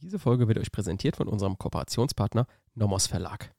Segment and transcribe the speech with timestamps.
[0.00, 3.52] Diese Folge wird euch präsentiert von unserem Kooperationspartner Nomos Verlag.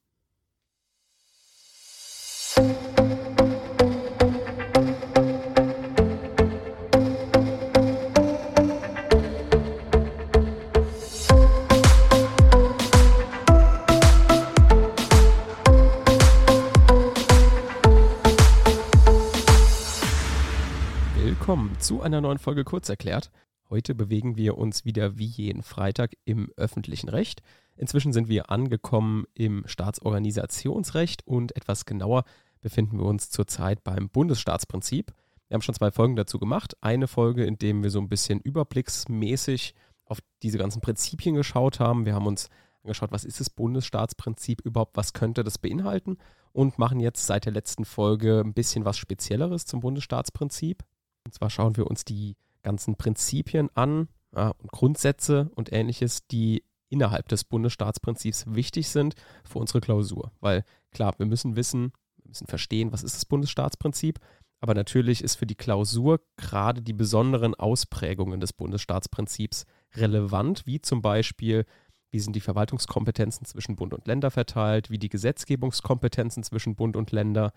[21.15, 23.29] Willkommen zu einer neuen Folge Kurzerklärt.
[23.69, 27.43] Heute bewegen wir uns wieder wie jeden Freitag im öffentlichen Recht.
[27.75, 32.23] Inzwischen sind wir angekommen im Staatsorganisationsrecht und etwas genauer
[32.61, 35.13] befinden wir uns zurzeit beim Bundesstaatsprinzip.
[35.47, 36.75] Wir haben schon zwei Folgen dazu gemacht.
[36.81, 39.75] Eine Folge, in der wir so ein bisschen überblicksmäßig
[40.05, 42.05] auf diese ganzen Prinzipien geschaut haben.
[42.05, 42.49] Wir haben uns
[42.81, 46.17] angeschaut, was ist das Bundesstaatsprinzip überhaupt, was könnte das beinhalten
[46.53, 50.83] und machen jetzt seit der letzten Folge ein bisschen was Spezielleres zum Bundesstaatsprinzip.
[51.23, 56.63] Und zwar schauen wir uns die ganzen Prinzipien an ja, und Grundsätze und ähnliches, die
[56.89, 60.31] innerhalb des Bundesstaatsprinzips wichtig sind für unsere Klausur.
[60.39, 64.19] Weil klar, wir müssen wissen, wir müssen verstehen, was ist das Bundesstaatsprinzip,
[64.61, 71.01] aber natürlich ist für die Klausur gerade die besonderen Ausprägungen des Bundesstaatsprinzips relevant, wie zum
[71.01, 71.65] Beispiel,
[72.11, 77.11] wie sind die Verwaltungskompetenzen zwischen Bund und Länder verteilt, wie die Gesetzgebungskompetenzen zwischen Bund und
[77.11, 77.53] Länder,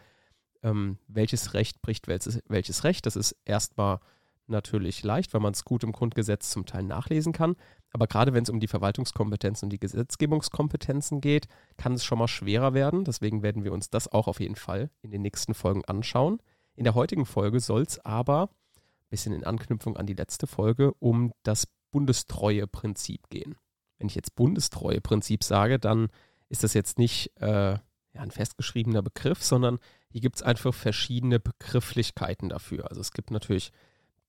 [0.63, 3.07] ähm, welches Recht bricht welches, welches Recht.
[3.07, 3.99] Das ist erstmal
[4.47, 7.57] natürlich leicht, weil man es gut im Grundgesetz zum Teil nachlesen kann.
[7.93, 12.29] Aber gerade wenn es um die Verwaltungskompetenzen und die Gesetzgebungskompetenzen geht, kann es schon mal
[12.29, 13.05] schwerer werden.
[13.05, 16.41] Deswegen werden wir uns das auch auf jeden Fall in den nächsten Folgen anschauen.
[16.75, 20.95] In der heutigen Folge soll es aber, ein bisschen in Anknüpfung an die letzte Folge,
[20.95, 23.57] um das Bundestreueprinzip gehen.
[23.99, 26.09] Wenn ich jetzt Bundestreueprinzip sage, dann
[26.49, 27.73] ist das jetzt nicht äh,
[28.15, 29.79] ja, ein festgeschriebener Begriff, sondern
[30.11, 32.89] hier gibt es einfach verschiedene Begrifflichkeiten dafür.
[32.89, 33.73] Also es gibt natürlich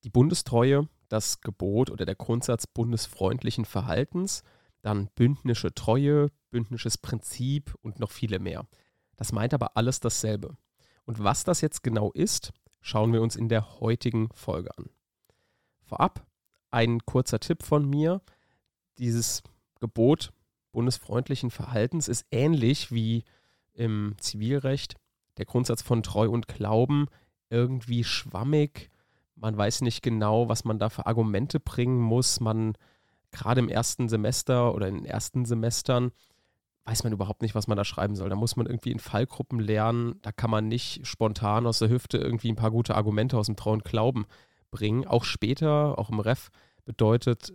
[0.04, 4.44] die Bundestreue, das Gebot oder der Grundsatz bundesfreundlichen Verhaltens,
[4.82, 8.68] dann bündnische Treue, bündnisches Prinzip und noch viele mehr.
[9.16, 10.58] Das meint aber alles dasselbe.
[11.06, 14.90] Und was das jetzt genau ist, schauen wir uns in der heutigen Folge an.
[15.81, 16.25] Vorab
[16.69, 18.22] ein kurzer Tipp von mir.
[18.97, 19.44] Dieses
[19.80, 20.34] Gebot
[20.72, 23.24] bundesfreundlichen Verhaltens ist ähnlich wie
[23.74, 24.96] im Zivilrecht
[25.38, 27.08] der Grundsatz von Treu und Glauben
[27.50, 28.90] irgendwie schwammig
[29.35, 32.39] man weiß nicht genau, was man da für Argumente bringen muss.
[32.39, 32.73] Man,
[33.31, 36.11] gerade im ersten Semester oder in den ersten Semestern,
[36.85, 38.29] weiß man überhaupt nicht, was man da schreiben soll.
[38.29, 40.19] Da muss man irgendwie in Fallgruppen lernen.
[40.21, 43.55] Da kann man nicht spontan aus der Hüfte irgendwie ein paar gute Argumente aus dem
[43.55, 44.25] Treuen Glauben
[44.69, 45.07] bringen.
[45.07, 46.50] Auch später, auch im Ref,
[46.85, 47.53] bedeutet,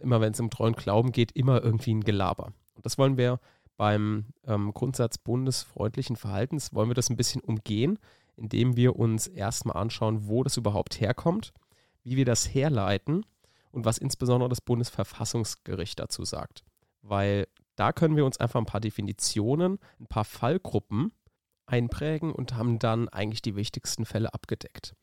[0.00, 2.52] immer wenn es um Treuen Glauben geht, immer irgendwie ein Gelaber.
[2.74, 3.38] Und das wollen wir
[3.76, 7.98] beim ähm, Grundsatz bundesfreundlichen Verhaltens, wollen wir das ein bisschen umgehen
[8.40, 11.52] indem wir uns erstmal anschauen, wo das überhaupt herkommt,
[12.02, 13.26] wie wir das herleiten
[13.70, 16.64] und was insbesondere das Bundesverfassungsgericht dazu sagt.
[17.02, 17.46] Weil
[17.76, 21.12] da können wir uns einfach ein paar Definitionen, ein paar Fallgruppen
[21.66, 24.94] einprägen und haben dann eigentlich die wichtigsten Fälle abgedeckt.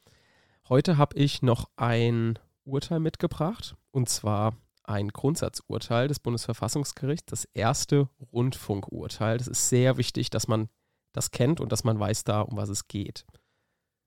[0.68, 8.10] Heute habe ich noch ein Urteil mitgebracht und zwar ein Grundsatzurteil des Bundesverfassungsgerichts, das erste
[8.34, 9.38] Rundfunkurteil.
[9.38, 10.70] Das ist sehr wichtig, dass man
[11.18, 13.26] das kennt und dass man weiß da, um was es geht.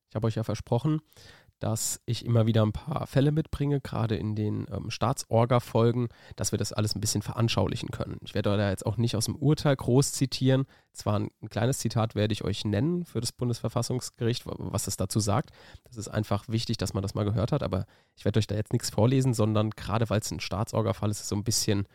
[0.09, 1.00] Ich habe euch ja versprochen,
[1.60, 6.59] dass ich immer wieder ein paar Fälle mitbringe, gerade in den ähm, Staatsorga-Folgen, dass wir
[6.59, 8.16] das alles ein bisschen veranschaulichen können.
[8.22, 10.65] Ich werde da jetzt auch nicht aus dem Urteil groß zitieren.
[10.93, 15.20] Zwar ein, ein kleines Zitat werde ich euch nennen für das Bundesverfassungsgericht, was es dazu
[15.20, 15.50] sagt.
[15.84, 17.84] Das ist einfach wichtig, dass man das mal gehört hat, aber
[18.16, 21.28] ich werde euch da jetzt nichts vorlesen, sondern gerade weil es ein Staatsorga-Fall ist, ist
[21.28, 21.87] so ein bisschen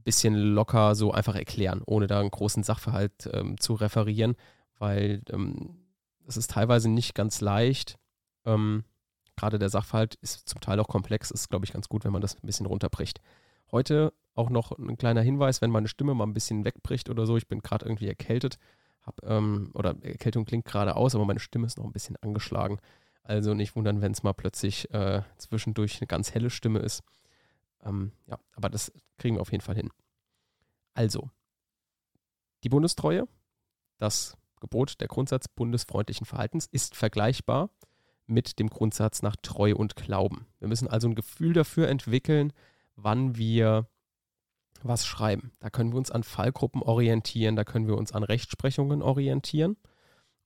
[0.00, 4.36] bisschen locker so einfach erklären, ohne da einen großen Sachverhalt ähm, zu referieren,
[4.78, 5.76] weil ähm,
[6.26, 7.98] das ist teilweise nicht ganz leicht.
[8.44, 8.84] Ähm,
[9.36, 12.22] Gerade der Sachverhalt ist zum Teil auch komplex, ist, glaube ich, ganz gut, wenn man
[12.22, 13.20] das ein bisschen runterbricht.
[13.70, 17.36] Heute auch noch ein kleiner Hinweis, wenn meine Stimme mal ein bisschen wegbricht oder so,
[17.36, 18.58] ich bin gerade irgendwie erkältet,
[19.02, 22.78] hab, ähm, oder Erkältung klingt gerade aus, aber meine Stimme ist noch ein bisschen angeschlagen.
[23.24, 27.02] Also nicht wundern, wenn es mal plötzlich äh, zwischendurch eine ganz helle Stimme ist.
[27.84, 29.90] Ähm, ja, aber das kriegen wir auf jeden Fall hin.
[30.94, 31.30] Also,
[32.64, 33.26] die Bundestreue,
[33.98, 37.70] das Gebot, der Grundsatz bundesfreundlichen Verhaltens ist vergleichbar
[38.26, 40.46] mit dem Grundsatz nach Treu und Glauben.
[40.60, 42.52] Wir müssen also ein Gefühl dafür entwickeln,
[42.94, 43.88] wann wir
[44.82, 45.52] was schreiben.
[45.58, 49.76] Da können wir uns an Fallgruppen orientieren, da können wir uns an Rechtsprechungen orientieren.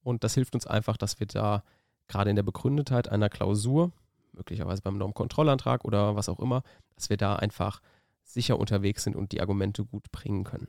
[0.01, 1.63] Und das hilft uns einfach, dass wir da
[2.09, 3.93] gerade in der Begründetheit einer Klausur
[4.33, 6.63] möglicherweise beim Normkontrollantrag oder was auch immer,
[6.95, 7.81] dass wir da einfach
[8.27, 10.69] sicher unterwegs sind und die Argumente gut bringen können.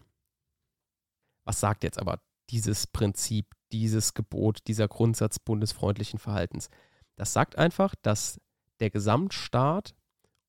[1.44, 6.70] Was sagt jetzt aber dieses Prinzip, dieses Gebot, dieser Grundsatz bundesfreundlichen Verhaltens?
[7.16, 8.40] Das sagt einfach, dass
[8.80, 9.96] der Gesamtstaat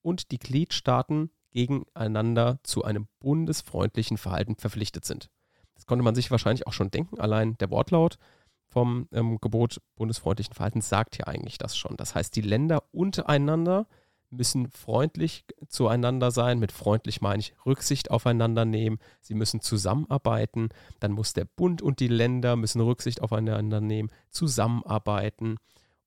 [0.03, 5.31] und die Gliedstaaten gegeneinander zu einem bundesfreundlichen Verhalten verpflichtet sind.
[5.75, 7.19] Das konnte man sich wahrscheinlich auch schon denken.
[7.19, 8.19] Allein der Wortlaut
[8.67, 11.97] vom ähm, Gebot bundesfreundlichen Verhaltens sagt ja eigentlich das schon.
[11.97, 13.87] Das heißt, die Länder untereinander
[14.31, 16.59] müssen freundlich zueinander sein.
[16.59, 18.99] Mit freundlich meine ich Rücksicht aufeinander nehmen.
[19.21, 20.69] Sie müssen zusammenarbeiten.
[21.01, 25.57] Dann muss der Bund und die Länder müssen Rücksicht aufeinander nehmen, zusammenarbeiten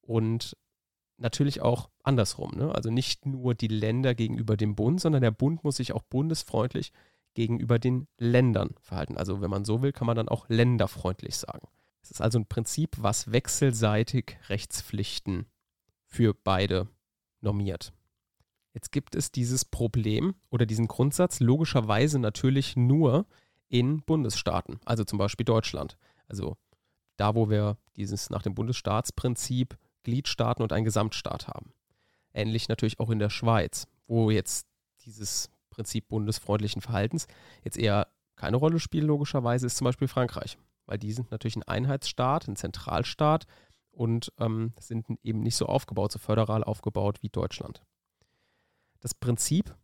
[0.01, 0.55] und
[1.17, 2.51] natürlich auch andersrum.
[2.55, 2.73] Ne?
[2.73, 6.91] Also nicht nur die Länder gegenüber dem Bund, sondern der Bund muss sich auch bundesfreundlich
[7.33, 9.17] gegenüber den Ländern verhalten.
[9.17, 11.67] Also wenn man so will, kann man dann auch länderfreundlich sagen.
[12.01, 15.45] Es ist also ein Prinzip, was wechselseitig Rechtspflichten
[16.05, 16.89] für beide
[17.39, 17.93] normiert.
[18.73, 23.25] Jetzt gibt es dieses Problem oder diesen Grundsatz logischerweise natürlich nur
[23.67, 25.97] in Bundesstaaten, also zum Beispiel Deutschland.
[26.27, 26.57] Also
[27.17, 31.73] da, wo wir dieses nach dem Bundesstaatsprinzip Gliedstaaten und einen Gesamtstaat haben.
[32.33, 34.67] Ähnlich natürlich auch in der Schweiz, wo jetzt
[35.05, 37.27] dieses Prinzip bundesfreundlichen Verhaltens
[37.63, 41.63] jetzt eher keine Rolle spielt, logischerweise, ist zum Beispiel Frankreich, weil die sind natürlich ein
[41.63, 43.45] Einheitsstaat, ein Zentralstaat
[43.91, 47.81] und ähm, sind eben nicht so aufgebaut, so föderal aufgebaut wie Deutschland.
[49.01, 49.75] Das Prinzip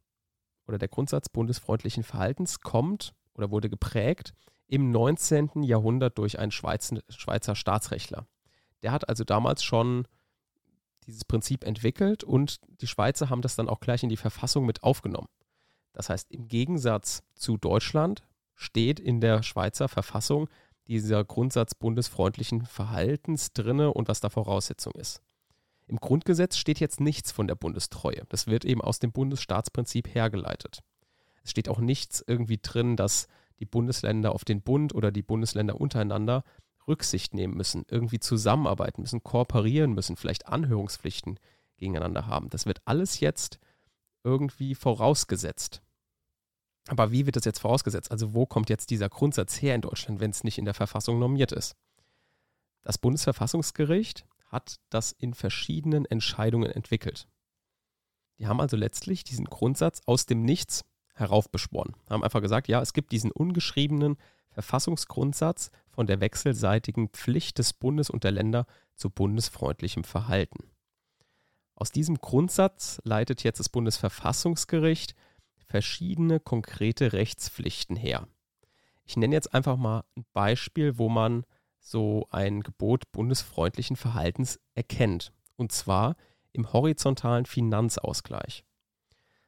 [0.68, 4.34] oder der Grundsatz bundesfreundlichen Verhaltens kommt oder wurde geprägt
[4.68, 5.64] im 19.
[5.64, 8.28] Jahrhundert durch einen Schweizer, Schweizer Staatsrechtler.
[8.84, 10.08] Der hat also damals schon
[11.06, 14.84] dieses Prinzip entwickelt und die Schweizer haben das dann auch gleich in die Verfassung mit
[14.84, 15.30] aufgenommen.
[15.94, 18.24] Das heißt, im Gegensatz zu Deutschland
[18.54, 20.50] steht in der Schweizer Verfassung
[20.88, 25.22] dieser Grundsatz bundesfreundlichen Verhaltens drinne und was da Voraussetzung ist.
[25.88, 28.24] Im Grundgesetz steht jetzt nichts von der Bundestreue.
[28.30, 30.84] Das wird eben aus dem Bundesstaatsprinzip hergeleitet.
[31.44, 33.28] Es steht auch nichts irgendwie drin, dass
[33.60, 36.44] die Bundesländer auf den Bund oder die Bundesländer untereinander
[36.88, 41.40] Rücksicht nehmen müssen, irgendwie zusammenarbeiten müssen, kooperieren müssen, vielleicht Anhörungspflichten
[41.78, 42.50] gegeneinander haben.
[42.50, 43.60] Das wird alles jetzt
[44.24, 45.82] irgendwie vorausgesetzt.
[46.90, 48.12] Aber wie wird das jetzt vorausgesetzt?
[48.12, 51.20] Also wo kommt jetzt dieser Grundsatz her in Deutschland, wenn es nicht in der Verfassung
[51.20, 51.76] normiert ist?
[52.84, 57.28] Das Bundesverfassungsgericht hat das in verschiedenen Entscheidungen entwickelt.
[58.40, 60.86] Die haben also letztlich diesen Grundsatz aus dem Nichts
[61.16, 61.96] heraufbeschworen.
[62.10, 64.18] Haben einfach gesagt, ja, es gibt diesen ungeschriebenen
[64.52, 68.66] Verfassungsgrundsatz von der wechselseitigen Pflicht des Bundes und der Länder
[68.96, 70.72] zu bundesfreundlichem Verhalten.
[71.76, 75.14] Aus diesem Grundsatz leitet jetzt das Bundesverfassungsgericht
[75.68, 78.28] verschiedene konkrete Rechtspflichten her.
[79.04, 81.46] Ich nenne jetzt einfach mal ein Beispiel, wo man
[81.90, 85.32] so ein Gebot bundesfreundlichen Verhaltens erkennt.
[85.56, 86.16] Und zwar
[86.52, 88.66] im horizontalen Finanzausgleich.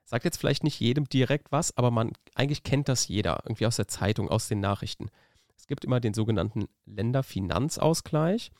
[0.06, 3.76] Sagt jetzt vielleicht nicht jedem direkt was, aber man eigentlich kennt das jeder, irgendwie aus
[3.76, 5.10] der Zeitung, aus den Nachrichten.
[5.56, 8.52] Es gibt immer den sogenannten Länderfinanzausgleich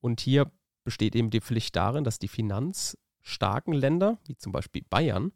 [0.00, 0.50] und hier
[0.82, 5.32] besteht eben die Pflicht darin, dass die finanzstarken Länder, wie zum Beispiel Bayern,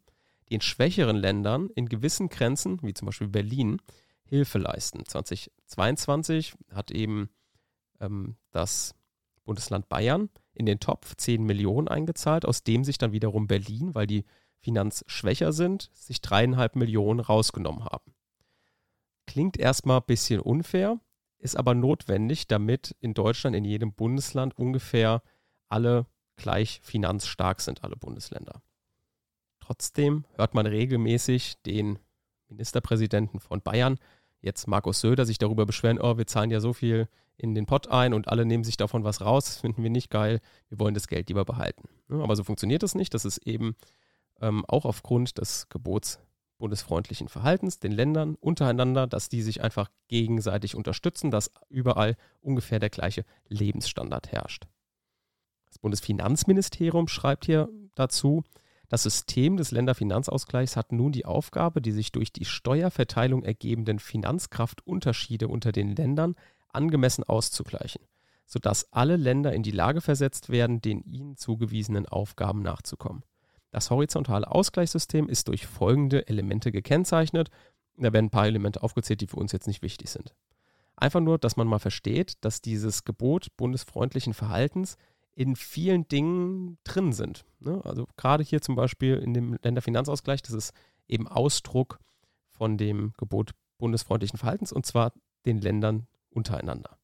[0.49, 3.77] den schwächeren Ländern in gewissen Grenzen, wie zum Beispiel Berlin,
[4.23, 5.05] Hilfe leisten.
[5.05, 7.29] 2022 hat eben
[8.01, 8.95] ähm, das
[9.43, 14.07] Bundesland Bayern in den Topf 10 Millionen eingezahlt, aus dem sich dann wiederum Berlin, weil
[14.07, 14.25] die
[14.59, 18.13] finanzschwächer sind, sich dreieinhalb Millionen rausgenommen haben.
[19.25, 20.99] Klingt erstmal ein bisschen unfair,
[21.39, 25.23] ist aber notwendig, damit in Deutschland in jedem Bundesland ungefähr
[25.69, 26.05] alle
[26.35, 28.61] gleich finanzstark sind, alle Bundesländer.
[29.59, 31.99] Trotzdem hört man regelmäßig den
[32.49, 33.97] Ministerpräsidenten von Bayern,
[34.41, 37.07] jetzt Markus Söder, sich darüber beschweren, oh, wir zahlen ja so viel
[37.37, 40.09] in den Pott ein und alle nehmen sich davon was raus, das finden wir nicht
[40.09, 41.87] geil, wir wollen das Geld lieber behalten.
[42.09, 43.75] Aber so funktioniert das nicht, das ist eben
[44.41, 46.19] ähm, auch aufgrund des Gebots
[46.57, 52.91] bundesfreundlichen Verhaltens den Ländern untereinander, dass die sich einfach gegenseitig unterstützen, dass überall ungefähr der
[52.91, 54.67] gleiche Lebensstandard herrscht.
[55.69, 58.43] Das Bundesfinanzministerium schreibt hier dazu,
[58.91, 65.47] das System des Länderfinanzausgleichs hat nun die Aufgabe, die sich durch die Steuerverteilung ergebenden Finanzkraftunterschiede
[65.47, 66.35] unter den Ländern
[66.73, 68.01] angemessen auszugleichen,
[68.45, 73.23] sodass alle Länder in die Lage versetzt werden, den ihnen zugewiesenen Aufgaben nachzukommen.
[73.69, 77.49] Das horizontale Ausgleichssystem ist durch folgende Elemente gekennzeichnet.
[77.95, 80.35] Da werden ein paar Elemente aufgezählt, die für uns jetzt nicht wichtig sind.
[80.97, 84.97] Einfach nur, dass man mal versteht, dass dieses Gebot bundesfreundlichen Verhaltens
[85.35, 87.45] in vielen Dingen drin sind.
[87.59, 87.81] Ne?
[87.83, 90.73] Also gerade hier zum Beispiel in dem Länderfinanzausgleich, das ist
[91.07, 91.99] eben Ausdruck
[92.49, 95.13] von dem Gebot bundesfreundlichen Verhaltens und zwar
[95.45, 96.97] den Ländern untereinander.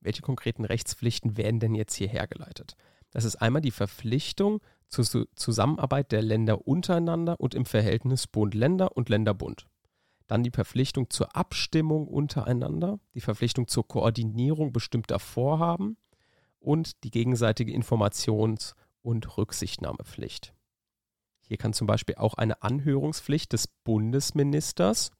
[0.00, 2.76] Welche konkreten Rechtspflichten werden denn jetzt hier hergeleitet?
[3.10, 9.08] Das ist einmal die Verpflichtung zur Zusammenarbeit der Länder untereinander und im Verhältnis Bund-Länder und
[9.08, 9.66] Länder-Bund.
[10.26, 15.96] Dann die Verpflichtung zur Abstimmung untereinander, die Verpflichtung zur Koordinierung bestimmter Vorhaben
[16.60, 20.54] und die gegenseitige Informations- und Rücksichtnahmepflicht.
[21.48, 25.10] Hier kann zum Beispiel auch eine Anhörungspflicht des Bundesministers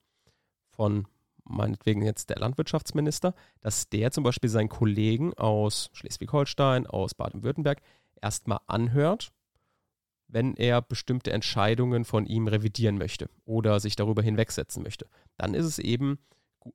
[0.71, 1.09] von
[1.45, 7.83] meinetwegen jetzt der Landwirtschaftsminister, dass der zum Beispiel seinen Kollegen aus Schleswig-Holstein, aus Baden-Württemberg
[8.21, 9.33] erstmal anhört,
[10.29, 15.09] wenn er bestimmte Entscheidungen von ihm revidieren möchte oder sich darüber hinwegsetzen möchte.
[15.37, 16.19] Dann ist es eben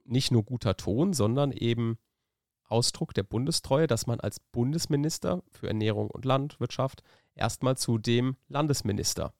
[0.03, 1.98] nicht nur guter Ton, sondern eben
[2.67, 7.03] Ausdruck der Bundestreue, dass man als Bundesminister für Ernährung und Landwirtschaft
[7.36, 9.34] erstmal zu dem Landesminister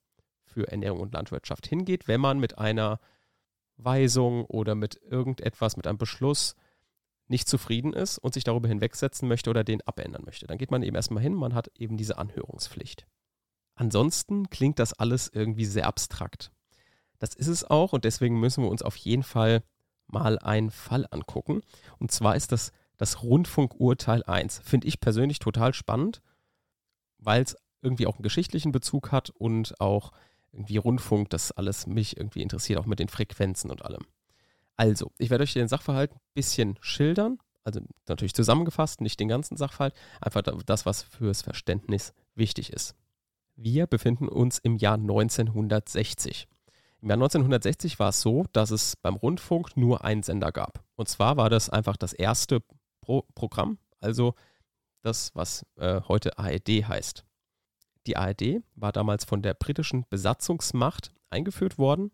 [0.46, 3.00] für Ernährung und Landwirtschaft hingeht, wenn man mit einer
[3.78, 6.56] Weisung oder mit irgendetwas, mit einem Beschluss
[7.28, 10.48] nicht zufrieden ist und sich darüber hinwegsetzen möchte oder den abändern möchte.
[10.48, 13.08] Dann geht man eben erstmal hin, man hat eben diese Anhörungspflicht.
[13.76, 16.52] Ansonsten klingt das alles irgendwie sehr abstrakt.
[17.20, 19.64] Das ist es auch und deswegen müssen wir uns auf jeden Fall
[20.08, 21.62] mal einen Fall angucken.
[21.98, 24.62] Und zwar ist das das Rundfunkurteil 1.
[24.64, 26.22] Finde ich persönlich total spannend,
[27.18, 30.12] weil es irgendwie auch einen geschichtlichen Bezug hat und auch
[30.52, 34.06] irgendwie Rundfunk, das alles mich irgendwie interessiert, auch mit den Frequenzen und allem.
[34.78, 39.58] Also, ich werde euch den Sachverhalt ein bisschen schildern, also natürlich zusammengefasst, nicht den ganzen
[39.58, 42.96] Sachverhalt, einfach das, was fürs Verständnis wichtig ist.
[43.56, 46.48] Wir befinden uns im Jahr 1960.
[47.02, 50.84] Im Jahr 1960 war es so, dass es beim Rundfunk nur einen Sender gab.
[50.96, 52.62] Und zwar war das einfach das erste
[53.06, 54.34] Pro Programm, also
[55.04, 57.24] das, was äh, heute ARD heißt.
[58.08, 62.12] Die ARD war damals von der britischen Besatzungsmacht eingeführt worden,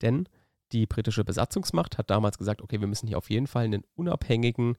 [0.00, 0.28] denn
[0.70, 4.76] die britische Besatzungsmacht hat damals gesagt, okay, wir müssen hier auf jeden Fall einen unabhängigen,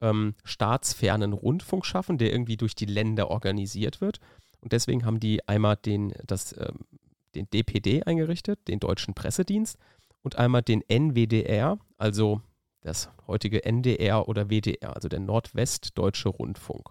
[0.00, 4.18] ähm, staatsfernen Rundfunk schaffen, der irgendwie durch die Länder organisiert wird.
[4.60, 6.86] Und deswegen haben die einmal den, das, ähm,
[7.34, 9.78] den DPD eingerichtet, den Deutschen Pressedienst,
[10.22, 12.40] und einmal den NWDR, also
[12.80, 16.90] das heutige NDR oder WDR, also der Nordwestdeutsche Rundfunk.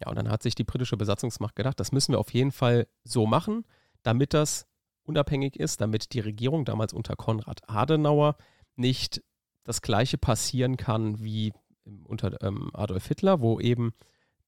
[0.00, 2.86] Ja, und dann hat sich die britische Besatzungsmacht gedacht, das müssen wir auf jeden Fall
[3.04, 3.64] so machen,
[4.02, 4.66] damit das
[5.04, 8.36] unabhängig ist, damit die Regierung damals unter Konrad Adenauer
[8.74, 9.22] nicht
[9.64, 11.52] das gleiche passieren kann wie
[12.04, 13.94] unter ähm, Adolf Hitler, wo eben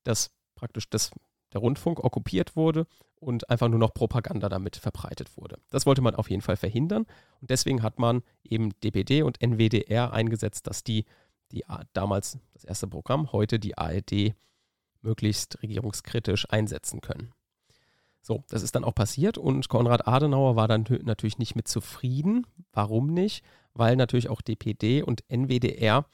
[0.05, 1.11] das praktisch das,
[1.53, 2.87] der Rundfunk okkupiert wurde
[3.21, 5.59] und einfach nur noch Propaganda damit verbreitet wurde.
[5.71, 7.07] Das wollte man auf jeden Fall verhindern
[7.41, 11.05] und deswegen hat man eben DPD und NWDR eingesetzt, dass die,
[11.53, 14.35] die damals das erste Programm, heute die ARD
[15.03, 17.33] möglichst regierungskritisch einsetzen können.
[18.21, 22.47] So, das ist dann auch passiert und Konrad Adenauer war dann natürlich nicht mit zufrieden.
[22.73, 23.45] Warum nicht?
[23.75, 26.05] Weil natürlich auch DPD und NWDR,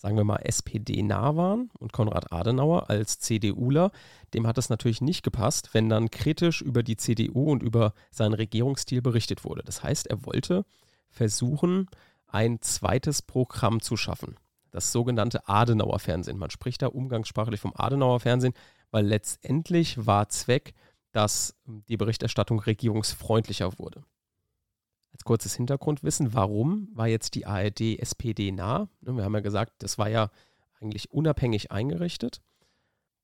[0.00, 3.92] sagen wir mal, SPD-nah waren und Konrad Adenauer als CDUler,
[4.32, 8.34] dem hat es natürlich nicht gepasst, wenn dann kritisch über die CDU und über seinen
[8.34, 9.62] Regierungsstil berichtet wurde.
[9.62, 10.64] Das heißt, er wollte
[11.10, 11.86] versuchen,
[12.26, 14.36] ein zweites Programm zu schaffen
[14.70, 16.38] das sogenannte Adenauer Fernsehen.
[16.38, 18.54] Man spricht da umgangssprachlich vom Adenauer Fernsehen,
[18.90, 20.74] weil letztendlich war Zweck,
[21.12, 24.04] dass die Berichterstattung regierungsfreundlicher wurde.
[25.20, 28.88] Als kurzes Hintergrundwissen, warum war jetzt die ARD SPD nah?
[29.02, 30.30] Ne, wir haben ja gesagt, das war ja
[30.80, 32.40] eigentlich unabhängig eingerichtet.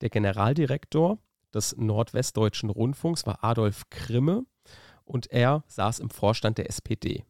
[0.02, 1.16] Der Generaldirektor
[1.54, 4.44] des Nordwestdeutschen Rundfunks war Adolf Krimme
[5.06, 7.24] und er saß im Vorstand der SPD.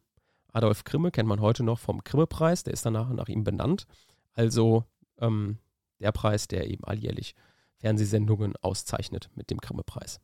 [0.51, 3.87] Adolf Krimme kennt man heute noch vom Krimme-Preis, der ist danach nach ihm benannt.
[4.33, 4.83] Also
[5.21, 5.59] ähm,
[6.01, 7.35] der Preis, der eben alljährlich
[7.77, 10.19] Fernsehsendungen auszeichnet mit dem Grimme-Preis.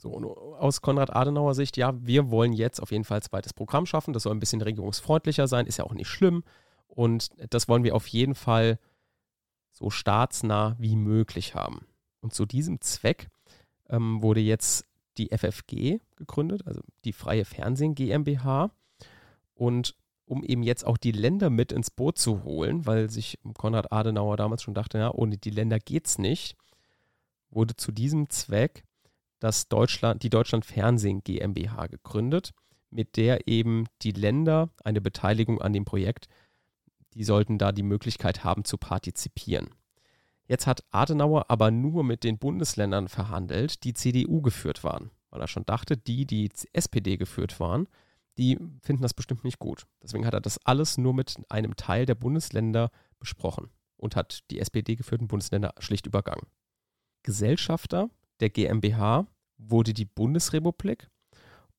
[0.00, 0.14] So,
[0.58, 4.14] aus Konrad Adenauer Sicht, ja, wir wollen jetzt auf jeden Fall ein zweites Programm schaffen.
[4.14, 6.42] Das soll ein bisschen regierungsfreundlicher sein, ist ja auch nicht schlimm.
[6.88, 8.78] Und das wollen wir auf jeden Fall
[9.70, 11.86] so staatsnah wie möglich haben.
[12.22, 13.28] Und zu diesem Zweck
[13.90, 14.86] ähm, wurde jetzt
[15.18, 18.70] die FFG gegründet, also die Freie Fernsehen GmbH.
[19.52, 23.92] Und um eben jetzt auch die Länder mit ins Boot zu holen, weil sich Konrad
[23.92, 26.56] Adenauer damals schon dachte, ja, ohne die Länder geht's nicht,
[27.50, 28.84] wurde zu diesem Zweck
[29.40, 32.52] das Deutschland, die Deutschland Fernsehen GmbH gegründet,
[32.90, 36.28] mit der eben die Länder eine Beteiligung an dem Projekt,
[37.14, 39.70] die sollten da die Möglichkeit haben zu partizipieren.
[40.46, 45.48] Jetzt hat Adenauer aber nur mit den Bundesländern verhandelt, die CDU geführt waren, weil er
[45.48, 47.88] schon dachte, die, die SPD geführt waren,
[48.36, 49.86] die finden das bestimmt nicht gut.
[50.02, 54.58] Deswegen hat er das alles nur mit einem Teil der Bundesländer besprochen und hat die
[54.58, 56.46] SPD geführten Bundesländer schlicht übergangen.
[57.22, 59.26] Gesellschafter der GmbH
[59.58, 61.08] wurde die Bundesrepublik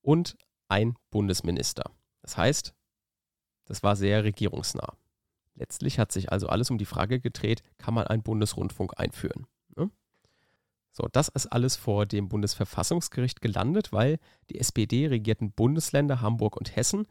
[0.02, 0.38] und
[0.68, 1.92] ein Bundesminister.
[2.22, 2.74] Das heißt,
[3.66, 4.96] das war sehr regierungsnah.
[5.56, 9.48] Letztlich hat sich also alles um die Frage gedreht, kann man einen Bundesrundfunk einführen?
[9.76, 9.90] Ne?
[10.92, 16.76] So, das ist alles vor dem Bundesverfassungsgericht gelandet, weil die SPD regierten Bundesländer Hamburg und
[16.76, 17.08] Hessen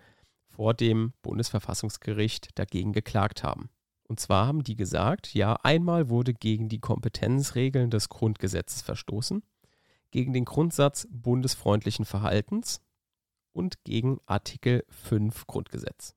[0.48, 3.70] vor dem Bundesverfassungsgericht dagegen geklagt haben.
[4.10, 9.44] Und zwar haben die gesagt, ja, einmal wurde gegen die Kompetenzregeln des Grundgesetzes verstoßen,
[10.10, 12.80] gegen den Grundsatz bundesfreundlichen Verhaltens
[13.52, 16.16] und gegen Artikel 5 Grundgesetz.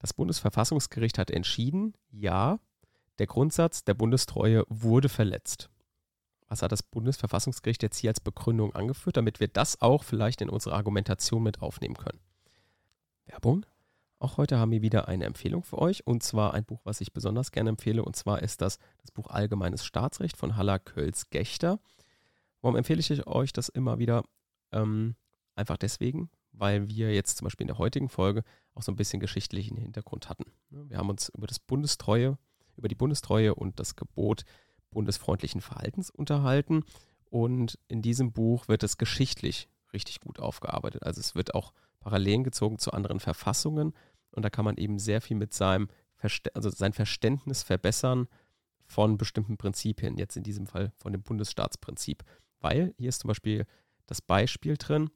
[0.00, 2.58] Das Bundesverfassungsgericht hat entschieden, ja,
[3.20, 5.70] der Grundsatz der Bundestreue wurde verletzt.
[6.48, 10.50] Was hat das Bundesverfassungsgericht jetzt hier als Begründung angeführt, damit wir das auch vielleicht in
[10.50, 12.18] unsere Argumentation mit aufnehmen können?
[13.26, 13.64] Werbung.
[14.20, 17.12] Auch heute haben wir wieder eine Empfehlung für euch und zwar ein Buch, was ich
[17.12, 21.78] besonders gerne empfehle und zwar ist das das Buch Allgemeines Staatsrecht von Halla Kölz Gechter.
[22.60, 24.24] Warum empfehle ich euch das immer wieder?
[24.72, 25.14] Ähm,
[25.54, 28.42] einfach deswegen, weil wir jetzt zum Beispiel in der heutigen Folge
[28.74, 30.52] auch so ein bisschen geschichtlichen Hintergrund hatten.
[30.70, 32.38] Wir haben uns über das Bundestreue,
[32.76, 34.42] über die Bundestreue und das Gebot
[34.90, 36.82] bundesfreundlichen Verhaltens unterhalten
[37.30, 41.04] und in diesem Buch wird es geschichtlich richtig gut aufgearbeitet.
[41.04, 43.94] Also es wird auch Parallelen gezogen zu anderen Verfassungen
[44.30, 48.28] und da kann man eben sehr viel mit seinem Verst also sein Verständnis verbessern
[48.84, 52.24] von bestimmten Prinzipien, jetzt in diesem Fall von dem Bundesstaatsprinzip.
[52.60, 53.66] Weil hier ist zum Beispiel
[54.06, 55.10] das Beispiel drin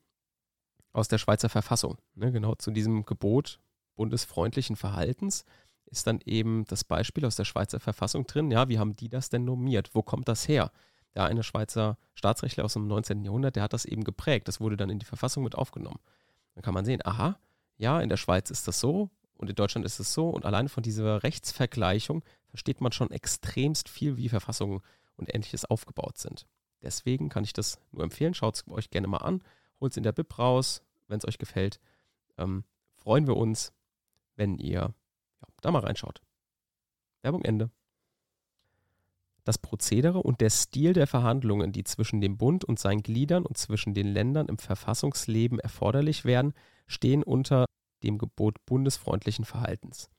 [0.93, 1.99] aus der Schweizer Verfassung.
[2.15, 3.59] Ne, genau zu diesem Gebot
[3.97, 5.45] bundesfreundlichen Verhaltens
[5.87, 8.51] ist dann eben das Beispiel aus der Schweizer Verfassung drin.
[8.51, 9.91] Ja, wie haben die das denn normiert?
[9.95, 10.71] Wo kommt das her?
[11.15, 13.25] Der eine Schweizer Staatsrechtler aus dem 19.
[13.25, 14.49] Jahrhundert, der hat das eben geprägt.
[14.49, 16.01] Das wurde dann in die Verfassung mit aufgenommen.
[16.55, 17.39] Dann kann man sehen, aha,
[17.77, 20.29] ja, in der Schweiz ist das so und in Deutschland ist es so.
[20.29, 24.81] Und allein von dieser Rechtsvergleichung versteht man schon extremst viel, wie Verfassungen
[25.17, 26.47] und ähnliches aufgebaut sind.
[26.83, 28.35] Deswegen kann ich das nur empfehlen.
[28.35, 29.43] Schaut es euch gerne mal an.
[29.81, 31.81] Holt es in der BIP raus, wenn es euch gefällt.
[32.39, 33.73] Ähm, freuen wir uns,
[34.37, 34.95] wenn ihr ja,
[35.61, 36.23] da mal reinschaut.
[37.23, 37.71] Werbung Ende.
[39.45, 43.57] Das Prozedere und der Stil der Verhandlungen, die zwischen dem Bund und seinen Gliedern und
[43.57, 46.55] zwischen den Ländern im Verfassungsleben erforderlich werden,
[46.87, 47.65] stehen unter
[48.03, 50.11] dem Gebot bundesfreundlichen Verhaltens.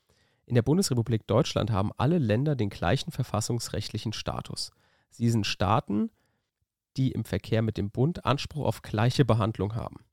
[0.45, 4.71] In der Bundesrepublik Deutschland haben alle Länder den gleichen verfassungsrechtlichen Status.
[5.09, 6.09] Sie sind Staaten,
[6.97, 10.03] die im Verkehr mit dem Bund Anspruch auf gleiche Behandlung haben.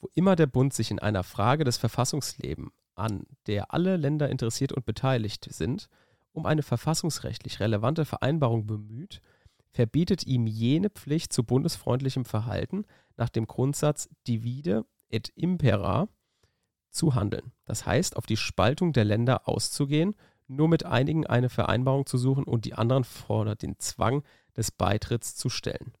[0.00, 4.72] Wo immer der Bund sich in einer Frage des Verfassungslebens, an der alle Länder interessiert
[4.72, 5.88] und beteiligt sind,
[6.34, 9.22] um eine verfassungsrechtlich relevante Vereinbarung bemüht,
[9.70, 12.84] verbietet ihm jene Pflicht zu bundesfreundlichem Verhalten
[13.16, 16.08] nach dem Grundsatz divide et impera
[16.90, 17.52] zu handeln.
[17.64, 20.14] Das heißt, auf die Spaltung der Länder auszugehen,
[20.46, 24.22] nur mit einigen eine Vereinbarung zu suchen und die anderen fordert den Zwang
[24.56, 25.92] des Beitritts zu stellen.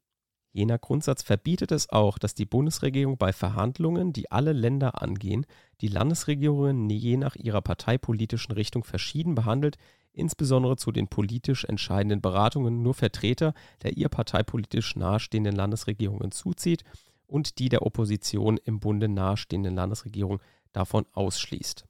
[0.52, 5.46] Jener Grundsatz verbietet es auch, dass die Bundesregierung bei Verhandlungen, die alle Länder angehen,
[5.80, 9.78] die Landesregierungen je nach ihrer parteipolitischen Richtung verschieden behandelt,
[10.14, 16.84] insbesondere zu den politisch entscheidenden Beratungen nur Vertreter der ihr parteipolitisch nahestehenden Landesregierungen zuzieht
[17.26, 20.40] und die der Opposition im Bunde nahestehenden Landesregierung
[20.72, 21.84] davon ausschließt.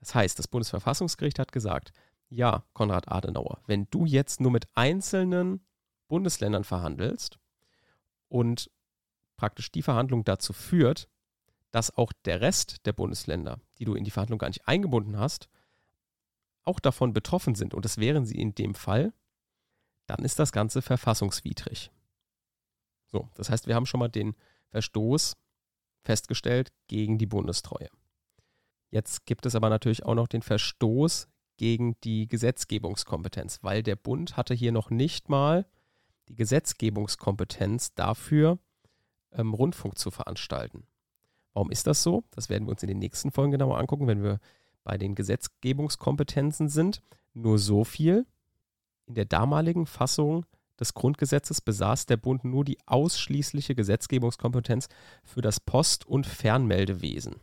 [0.00, 1.92] Das heißt, das Bundesverfassungsgericht hat gesagt,
[2.28, 5.60] ja, Konrad Adenauer, wenn du jetzt nur mit einzelnen
[6.08, 7.38] Bundesländern verhandelst
[8.28, 8.70] und
[9.36, 11.08] praktisch die Verhandlung dazu führt,
[11.70, 15.48] dass auch der Rest der Bundesländer, die du in die Verhandlung gar nicht eingebunden hast,
[16.66, 19.12] auch davon betroffen sind, und das wären sie in dem Fall,
[20.06, 21.90] dann ist das Ganze verfassungswidrig.
[23.06, 24.34] So, das heißt, wir haben schon mal den
[24.70, 25.36] Verstoß
[26.02, 27.88] festgestellt gegen die Bundestreue.
[28.90, 34.36] Jetzt gibt es aber natürlich auch noch den Verstoß gegen die Gesetzgebungskompetenz, weil der Bund
[34.36, 35.66] hatte hier noch nicht mal
[36.28, 38.58] die Gesetzgebungskompetenz dafür,
[39.32, 40.86] ähm, Rundfunk zu veranstalten.
[41.52, 42.24] Warum ist das so?
[42.30, 44.40] Das werden wir uns in den nächsten Folgen genauer angucken, wenn wir
[44.86, 47.02] bei den Gesetzgebungskompetenzen sind.
[47.34, 48.24] Nur so viel.
[49.06, 50.46] In der damaligen Fassung
[50.78, 54.88] des Grundgesetzes besaß der Bund nur die ausschließliche Gesetzgebungskompetenz
[55.24, 57.36] für das Post- und Fernmeldewesen.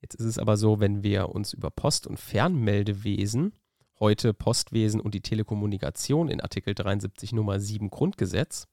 [0.00, 3.54] Jetzt ist es aber so, wenn wir uns über Post- und Fernmeldewesen
[3.98, 8.68] heute Postwesen und die Telekommunikation in Artikel 73 Nummer 7 Grundgesetz.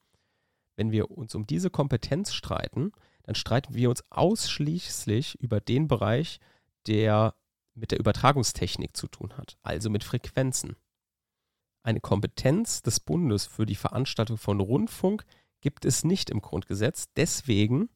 [0.76, 2.92] Wenn wir uns um diese Kompetenz streiten,
[3.24, 6.40] dann streiten wir uns ausschließlich über den Bereich,
[6.86, 7.34] der
[7.76, 10.76] mit der Übertragungstechnik zu tun hat, also mit Frequenzen.
[11.84, 15.24] Eine Kompetenz des Bundes für die Veranstaltung von Rundfunk
[15.62, 17.06] gibt es nicht im Grundgesetz.
[17.16, 17.90] Deswegen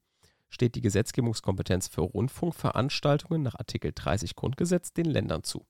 [0.50, 5.66] steht die Gesetzgebungskompetenz für Rundfunkveranstaltungen nach Artikel 30 Grundgesetz den Ländern zu.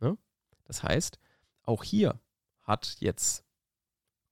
[0.00, 0.16] Ne?
[0.64, 1.18] Das heißt,
[1.62, 2.20] auch hier
[2.62, 3.44] hat jetzt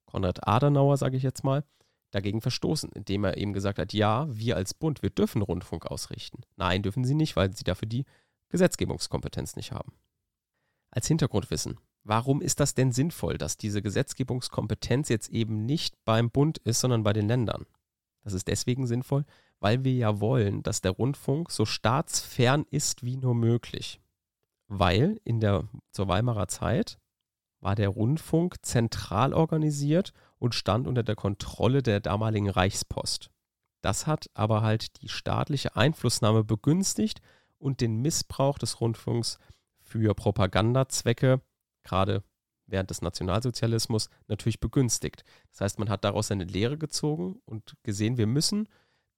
[0.06, 1.64] Konrad Adenauer, sage ich jetzt mal,
[2.10, 6.40] dagegen verstoßen, indem er eben gesagt hat, ja, wir als Bund, wir dürfen Rundfunk ausrichten.
[6.56, 8.06] Nein, dürfen sie nicht, weil sie dafür die
[8.50, 9.92] Gesetzgebungskompetenz nicht haben.
[10.90, 16.58] Als Hintergrundwissen, warum ist das denn sinnvoll, dass diese Gesetzgebungskompetenz jetzt eben nicht beim Bund
[16.58, 17.66] ist, sondern bei den Ländern?
[18.22, 19.24] Das ist deswegen sinnvoll,
[19.60, 24.00] weil wir ja wollen, dass der Rundfunk so staatsfern ist wie nur möglich
[24.68, 26.98] weil in der zur Weimarer Zeit
[27.60, 33.30] war der Rundfunk zentral organisiert und stand unter der Kontrolle der damaligen Reichspost.
[33.80, 37.20] Das hat aber halt die staatliche Einflussnahme begünstigt
[37.58, 39.38] und den Missbrauch des Rundfunks
[39.80, 41.40] für Propagandazwecke,
[41.82, 42.22] gerade
[42.66, 45.24] während des Nationalsozialismus, natürlich begünstigt.
[45.50, 48.68] Das heißt, man hat daraus eine Lehre gezogen und gesehen, wir müssen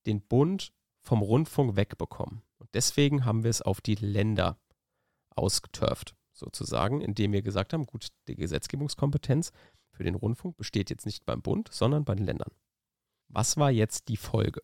[0.06, 2.42] den Bund vom Rundfunk wegbekommen.
[2.58, 4.58] Und deswegen haben wir es auf die Länder
[5.30, 9.52] ausgeturft, sozusagen, indem wir gesagt haben, gut, die Gesetzgebungskompetenz
[9.90, 12.52] für den Rundfunk besteht jetzt nicht beim Bund, sondern bei den Ländern.
[13.28, 14.60] Was war jetzt die Folge?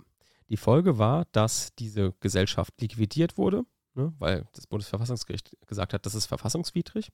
[0.49, 6.15] Die Folge war, dass diese Gesellschaft liquidiert wurde, ne, weil das Bundesverfassungsgericht gesagt hat, das
[6.15, 7.11] ist verfassungswidrig.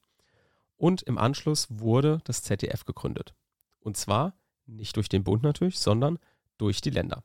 [0.76, 3.34] Und im Anschluss wurde das ZDF gegründet.
[3.80, 4.34] Und zwar
[4.66, 6.18] nicht durch den Bund natürlich, sondern
[6.58, 7.24] durch die Länder.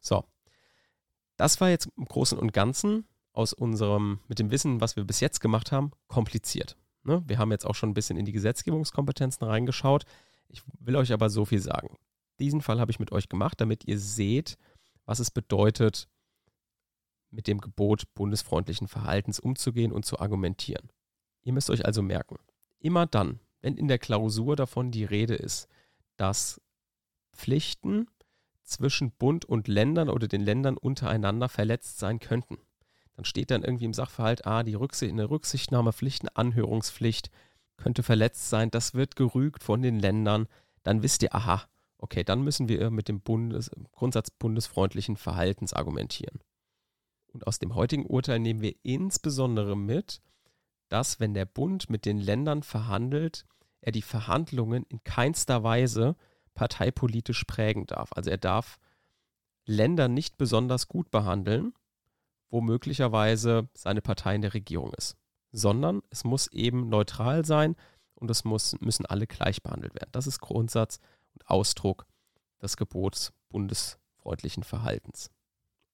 [0.00, 0.24] So.
[1.36, 5.20] Das war jetzt im Großen und Ganzen aus unserem, mit dem Wissen, was wir bis
[5.20, 6.76] jetzt gemacht haben, kompliziert.
[7.02, 7.22] Ne?
[7.26, 10.04] Wir haben jetzt auch schon ein bisschen in die Gesetzgebungskompetenzen reingeschaut.
[10.48, 11.98] Ich will euch aber so viel sagen.
[12.38, 14.56] Diesen Fall habe ich mit euch gemacht, damit ihr seht,
[15.06, 16.08] was es bedeutet,
[17.30, 20.90] mit dem Gebot bundesfreundlichen Verhaltens umzugehen und zu argumentieren.
[21.42, 22.36] Ihr müsst euch also merken,
[22.78, 25.68] immer dann, wenn in der Klausur davon die Rede ist,
[26.16, 26.60] dass
[27.34, 28.08] Pflichten
[28.62, 32.58] zwischen Bund und Ländern oder den Ländern untereinander verletzt sein könnten,
[33.14, 37.30] dann steht dann irgendwie im Sachverhalt, ah, die Rücksicht, eine Rücksichtnahmepflicht, eine Anhörungspflicht
[37.76, 40.48] könnte verletzt sein, das wird gerügt von den Ländern,
[40.82, 41.66] dann wisst ihr, aha,
[41.98, 46.40] okay, dann müssen wir mit dem Bundes, Grundsatz bundesfreundlichen Verhaltens argumentieren.
[47.32, 50.20] Und aus dem heutigen Urteil nehmen wir insbesondere mit,
[50.88, 53.44] dass wenn der Bund mit den Ländern verhandelt,
[53.80, 56.16] er die Verhandlungen in keinster Weise
[56.54, 58.12] parteipolitisch prägen darf.
[58.12, 58.78] Also er darf
[59.64, 61.74] Länder nicht besonders gut behandeln,
[62.50, 65.16] wo möglicherweise seine Partei in der Regierung ist,
[65.52, 67.76] sondern es muss eben neutral sein
[68.14, 70.10] und es muss, müssen alle gleich behandelt werden.
[70.12, 71.00] Das ist Grundsatz
[71.36, 72.06] und Ausdruck
[72.62, 75.30] des Gebots bundesfreundlichen Verhaltens.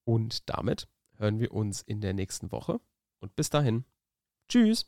[0.05, 2.81] Und damit hören wir uns in der nächsten Woche
[3.20, 3.85] und bis dahin.
[4.48, 4.87] Tschüss!